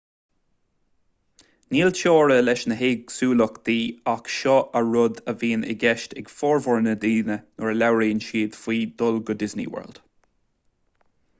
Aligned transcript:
níl 1.75 1.89
teora 1.97 2.37
leis 2.45 2.63
na 2.71 2.77
héagsúlachtaí 2.79 3.75
ach 4.13 4.31
seo 4.35 4.55
an 4.79 4.89
rud 4.95 5.21
a 5.33 5.35
bhíonn 5.43 5.67
i 5.73 5.75
gceist 5.83 6.15
ag 6.21 6.33
formhór 6.37 6.81
na 6.87 6.95
ndaoine 6.97 7.37
nuair 7.43 7.73
a 7.73 7.77
labhraíonn 7.83 8.23
siad 8.29 8.57
faoi 8.63 8.79
dhul 9.03 9.21
go 9.29 9.37
disney 9.45 9.69
world 9.75 10.01